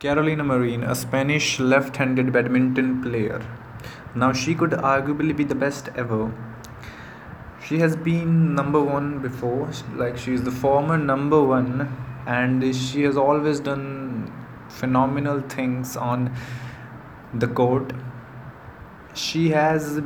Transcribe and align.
Carolina 0.00 0.44
Marin, 0.44 0.84
a 0.84 0.94
Spanish 0.94 1.58
left 1.58 1.96
handed 1.96 2.32
badminton 2.32 3.02
player. 3.02 3.44
Now, 4.14 4.32
she 4.32 4.54
could 4.54 4.70
arguably 4.70 5.36
be 5.36 5.42
the 5.42 5.56
best 5.56 5.88
ever. 5.96 6.32
She 7.66 7.80
has 7.80 7.96
been 7.96 8.54
number 8.54 8.80
one 8.80 9.18
before, 9.18 9.68
like, 9.96 10.16
she 10.16 10.34
is 10.34 10.44
the 10.44 10.52
former 10.52 10.96
number 10.96 11.42
one, 11.42 11.92
and 12.28 12.62
she 12.76 13.02
has 13.02 13.16
always 13.16 13.58
done 13.58 14.32
phenomenal 14.68 15.40
things 15.40 15.96
on 15.96 16.32
the 17.34 17.48
court. 17.48 17.92
She 19.14 19.48
has 19.48 20.00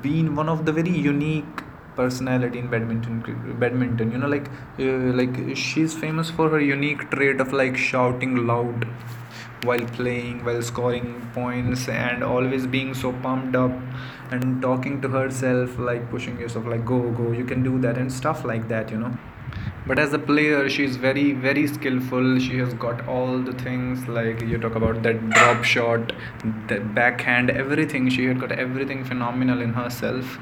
been 0.00 0.34
one 0.34 0.48
of 0.48 0.64
the 0.64 0.72
very 0.72 0.96
unique 0.96 1.63
personality 1.96 2.58
in 2.58 2.68
badminton 2.68 3.56
badminton. 3.58 4.12
You 4.12 4.18
know 4.18 4.28
like 4.28 4.48
uh, 4.78 5.12
like 5.20 5.56
she's 5.56 5.94
famous 5.94 6.30
for 6.30 6.48
her 6.50 6.60
unique 6.60 7.10
trait 7.10 7.40
of 7.40 7.52
like 7.52 7.76
shouting 7.76 8.46
loud 8.46 8.86
while 9.64 9.84
playing 9.98 10.44
while 10.44 10.62
scoring 10.62 11.06
points 11.34 11.88
and 11.88 12.22
always 12.22 12.66
being 12.66 12.94
so 12.94 13.12
pumped 13.12 13.56
up 13.56 13.72
and 14.30 14.60
talking 14.62 15.00
to 15.00 15.08
herself 15.08 15.78
like 15.78 16.10
pushing 16.10 16.38
yourself 16.38 16.66
like 16.66 16.84
go 16.84 16.98
go 17.12 17.30
you 17.32 17.44
can 17.44 17.62
do 17.62 17.78
that 17.78 17.96
and 17.98 18.12
stuff 18.12 18.44
like 18.44 18.68
that 18.68 18.90
you 18.90 18.98
know. 18.98 19.16
But 19.86 19.98
as 19.98 20.14
a 20.14 20.18
player 20.18 20.68
she's 20.68 20.96
very 20.96 21.32
very 21.32 21.66
skillful. 21.66 22.38
She 22.38 22.58
has 22.58 22.72
got 22.74 23.06
all 23.06 23.38
the 23.38 23.52
things 23.52 24.06
like 24.08 24.40
you 24.40 24.58
talk 24.58 24.74
about 24.74 25.02
that 25.02 25.28
drop 25.30 25.64
shot 25.64 26.12
the 26.68 26.80
backhand 26.80 27.50
everything. 27.50 28.08
She 28.08 28.24
had 28.24 28.40
got 28.40 28.52
everything 28.52 29.04
phenomenal 29.04 29.60
in 29.60 29.74
herself 29.74 30.38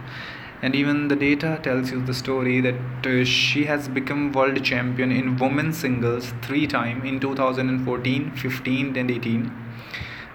and 0.63 0.77
even 0.77 1.09
the 1.09 1.17
data 1.17 1.59
tells 1.63 1.91
you 1.91 2.01
the 2.01 2.15
story 2.15 2.61
that 2.61 3.07
uh, 3.07 3.25
she 3.25 3.65
has 3.65 3.89
become 3.89 4.33
world 4.33 4.63
champion 4.65 5.11
in 5.11 5.37
women's 5.37 5.79
singles 5.79 6.33
three 6.43 6.67
times 6.67 7.05
in 7.05 7.19
2014 7.19 8.31
15 8.37 8.97
and 8.97 9.11
18 9.11 9.53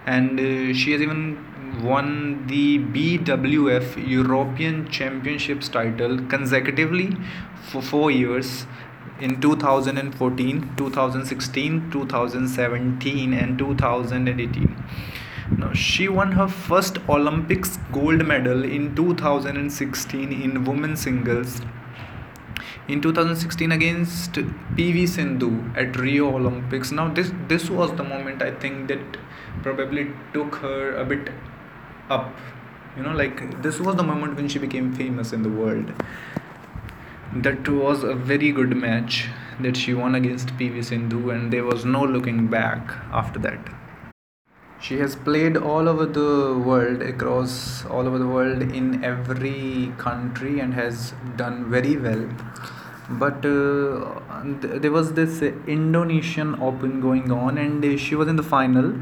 and 0.06 0.40
uh, 0.40 0.74
she 0.74 0.92
has 0.92 1.02
even 1.02 1.22
won 1.84 2.48
the 2.48 2.80
BWF 2.80 4.08
European 4.10 4.90
Championships 4.90 5.70
title 5.70 6.18
consecutively 6.28 7.16
for 7.70 7.82
4 7.82 8.12
years 8.12 8.66
in 9.20 9.40
2014 9.42 10.74
2016 10.78 11.92
2017 11.92 13.34
and 13.34 13.58
2018 13.58 14.76
now, 15.56 15.72
she 15.72 16.10
won 16.10 16.34
her 16.34 16.48
first 16.48 16.98
Olympics 17.08 17.78
gold 17.94 18.26
medal 18.28 18.66
in 18.66 18.94
2016 18.96 20.34
in 20.34 20.66
women's 20.66 21.00
singles. 21.00 21.62
In 22.90 23.02
2016 23.02 23.72
against 23.72 24.34
PV 24.34 25.08
Sindhu 25.08 25.64
at 25.76 25.96
Rio 25.98 26.36
Olympics. 26.36 26.92
Now 26.92 27.08
this 27.08 27.32
this 27.48 27.70
was 27.70 27.96
the 27.96 28.04
moment 28.04 28.42
I 28.42 28.52
think 28.52 28.90
that 28.90 29.18
probably 29.62 30.12
took 30.34 30.56
her 30.56 30.96
a 30.96 31.06
bit 31.06 31.30
up. 32.10 32.34
You 32.98 33.04
know, 33.04 33.14
like 33.14 33.62
this 33.62 33.80
was 33.80 33.96
the 33.96 34.04
moment 34.04 34.36
when 34.36 34.50
she 34.50 34.60
became 34.60 34.94
famous 34.94 35.32
in 35.32 35.44
the 35.44 35.50
world. 35.50 35.94
That 37.34 37.68
was 37.70 38.04
a 38.04 38.14
very 38.14 38.52
good 38.52 38.76
match 38.76 39.28
that 39.62 39.78
she 39.78 39.94
won 39.94 40.16
against 40.16 40.56
PV 40.58 40.86
Sindhu, 40.86 41.30
and 41.30 41.52
there 41.52 41.66
was 41.66 41.84
no 41.86 42.04
looking 42.04 42.48
back 42.48 42.96
after 43.12 43.40
that 43.40 43.60
she 44.80 44.98
has 45.00 45.16
played 45.16 45.58
all 45.58 45.90
over 45.90 46.06
the 46.06 46.58
world 46.66 47.02
across 47.02 47.86
all 47.86 48.08
over 48.08 48.18
the 48.18 48.28
world 48.28 48.62
in 48.62 49.04
every 49.04 49.92
country 49.98 50.60
and 50.60 50.74
has 50.74 51.14
done 51.36 51.70
very 51.70 51.98
well 51.98 52.28
but 53.10 53.46
uh, 53.46 54.20
th- 54.62 54.82
there 54.82 54.92
was 54.92 55.14
this 55.14 55.42
indonesian 55.42 56.60
open 56.62 57.00
going 57.02 57.32
on 57.32 57.58
and 57.58 58.00
she 58.00 58.16
was 58.16 58.28
in 58.28 58.36
the 58.36 58.44
final 58.44 58.94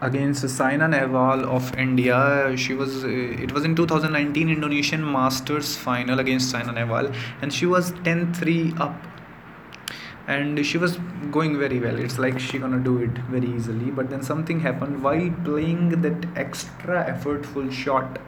against 0.00 0.48
Saina 0.48 0.88
Nehwal 0.88 1.44
of 1.44 1.76
India. 1.76 2.56
She 2.56 2.74
was 2.74 3.04
uh, 3.04 3.08
it 3.08 3.52
was 3.52 3.64
in 3.64 3.76
2019 3.76 4.48
Indonesian 4.48 5.04
Masters 5.12 5.76
final 5.76 6.18
against 6.20 6.50
Saina 6.50 6.72
Nehwal 6.72 7.14
and 7.42 7.52
she 7.52 7.66
was 7.66 7.92
10-3 7.92 8.80
up 8.80 8.94
and 10.32 10.64
she 10.64 10.78
was 10.78 10.96
going 11.36 11.58
very 11.58 11.80
well. 11.80 11.98
It's 11.98 12.18
like 12.18 12.38
she 12.38 12.58
gonna 12.58 12.82
do 12.88 12.98
it 12.98 13.22
very 13.36 13.48
easily. 13.52 13.90
But 13.90 14.10
then 14.10 14.22
something 14.22 14.60
happened. 14.60 15.02
While 15.02 15.30
playing 15.44 16.02
that 16.02 16.26
extra 16.36 17.04
effortful 17.12 17.72
shot 17.72 18.18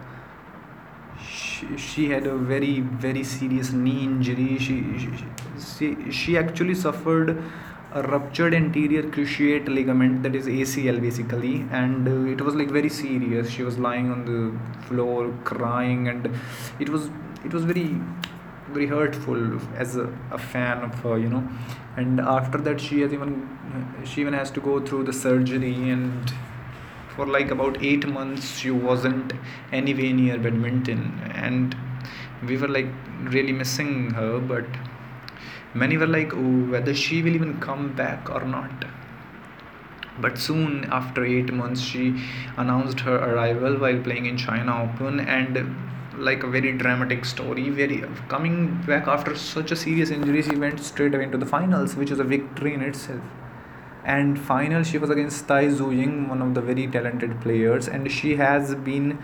she, 1.31 1.77
she 1.77 2.09
had 2.11 2.27
a 2.27 2.37
very 2.37 2.81
very 2.81 3.25
serious 3.25 3.73
knee 3.73 4.05
injury. 4.05 4.59
She 4.59 4.79
she, 4.99 5.11
she 5.77 6.11
she 6.11 6.39
actually 6.39 6.75
suffered 6.75 7.37
a 7.95 8.03
ruptured 8.03 8.55
anterior 8.55 9.03
cruciate 9.03 9.69
ligament 9.69 10.23
that 10.23 10.35
is 10.35 10.47
ACL 10.47 11.01
basically. 11.01 11.67
And 11.71 12.09
uh, 12.09 12.33
it 12.33 12.41
was 12.41 12.55
like 12.55 12.71
very 12.71 12.89
serious. 12.89 13.51
She 13.51 13.63
was 13.63 13.79
lying 13.79 14.11
on 14.11 14.25
the 14.25 14.87
floor 14.87 15.33
crying 15.45 16.09
and 16.09 16.31
it 16.81 16.89
was 16.89 17.11
it 17.45 17.53
was 17.53 17.65
very 17.65 18.01
very 18.73 18.87
hurtful 18.87 19.61
as 19.77 19.97
a, 19.97 20.07
a 20.31 20.39
fan 20.39 20.83
of 20.83 20.95
her 21.01 21.19
you 21.19 21.29
know. 21.29 21.49
And 21.97 22.21
after 22.21 22.59
that 22.59 22.81
she 22.81 23.01
has 23.01 23.13
even 23.13 23.49
she 24.05 24.21
even 24.21 24.35
has 24.35 24.51
to 24.53 24.61
go 24.61 24.81
through 24.81 25.05
the 25.05 25.13
surgery 25.13 25.91
and 25.91 26.33
for 27.15 27.27
like 27.27 27.51
about 27.51 27.83
eight 27.83 28.07
months 28.07 28.59
she 28.59 28.71
wasn't 28.71 29.35
anywhere 29.73 30.13
near 30.13 30.39
badminton. 30.39 31.21
And 31.35 31.77
we 32.47 32.57
were 32.57 32.69
like 32.69 32.89
really 33.37 33.53
missing 33.53 34.11
her 34.11 34.41
but 34.41 34.65
many 35.75 35.97
were 35.97 36.07
like 36.07 36.35
oh 36.35 36.65
whether 36.71 36.95
she 36.95 37.23
will 37.23 37.35
even 37.35 37.61
come 37.61 37.95
back 37.95 38.31
or 38.31 38.45
not. 38.45 38.85
But 40.21 40.39
soon 40.39 40.85
after 40.85 41.25
eight 41.25 41.53
months 41.53 41.81
she 41.81 42.23
announced 42.57 43.01
her 43.01 43.17
arrival 43.17 43.79
while 43.79 43.99
playing 44.01 44.27
in 44.27 44.37
china 44.37 44.83
open 44.85 45.21
and 45.21 45.57
like 46.17 46.43
a 46.43 46.47
very 46.47 46.73
dramatic 46.73 47.25
story. 47.25 47.71
Very 47.71 48.05
coming 48.29 48.83
back 48.87 49.07
after 49.07 49.37
such 49.37 49.71
a 49.71 49.77
serious 49.77 50.11
injury, 50.11 50.43
she 50.43 50.57
went 50.57 50.81
straight 50.81 51.15
away 51.15 51.25
into 51.25 51.39
the 51.39 51.47
finals, 51.47 51.97
which 51.97 52.11
is 52.11 52.19
a 52.19 52.25
victory 52.25 52.75
in 52.75 52.83
itself. 52.83 53.23
And 54.05 54.39
final, 54.39 54.83
she 54.83 54.99
was 54.99 55.11
against 55.11 55.47
Tai 55.47 55.69
Tzu 55.69 55.91
Ying, 55.93 56.29
one 56.29 56.43
of 56.43 56.55
the 56.55 56.61
very 56.61 56.87
talented 56.87 57.41
players, 57.41 57.89
and 57.89 58.11
she 58.11 58.37
has 58.37 58.75
been 58.75 59.19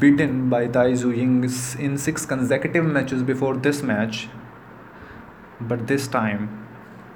beaten 0.00 0.48
by 0.48 0.66
Tai 0.68 0.94
Tzu 0.94 1.10
Ying 1.10 1.44
in 1.78 1.98
six 1.98 2.24
consecutive 2.24 2.84
matches 2.84 3.22
before 3.22 3.56
this 3.56 3.82
match. 3.82 4.28
But 5.60 5.86
this 5.86 6.08
time, 6.08 6.63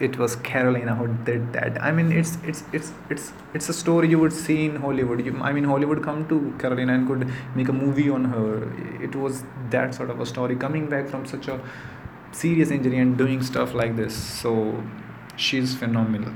it 0.00 0.16
was 0.19 0.36
Carolina 0.36 0.94
who 0.94 1.09
did 1.25 1.53
that. 1.53 1.82
I 1.82 1.91
mean, 1.91 2.12
it's 2.12 2.38
it's 2.44 2.62
it's 2.72 2.92
it's 3.10 3.32
it's 3.54 3.69
a 3.69 3.72
story 3.72 4.09
you 4.09 4.19
would 4.19 4.32
see 4.32 4.66
in 4.66 4.76
Hollywood. 4.76 5.25
You, 5.25 5.36
I 5.41 5.53
mean, 5.53 5.64
Hollywood 5.64 6.03
come 6.03 6.28
to 6.28 6.54
Carolina 6.59 6.94
and 6.94 7.09
could 7.09 7.28
make 7.54 7.69
a 7.69 7.72
movie 7.72 8.09
on 8.09 8.25
her. 8.26 8.72
It 9.03 9.16
was 9.16 9.42
that 9.70 9.94
sort 9.94 10.10
of 10.10 10.20
a 10.20 10.26
story 10.26 10.56
coming 10.56 10.88
back 10.88 11.09
from 11.09 11.26
such 11.26 11.48
a 11.48 11.60
serious 12.32 12.70
injury 12.70 12.98
and 12.98 13.19
doing 13.19 13.42
stuff 13.42 13.75
like 13.75 13.97
this. 13.97 14.14
So 14.14 14.82
she's 15.36 15.75
phenomenal. 15.75 16.32